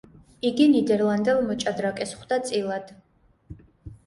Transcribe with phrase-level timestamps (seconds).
[0.49, 2.91] იგი ნიდერლანდელ მოჭადრაკეს ხვდა წილად.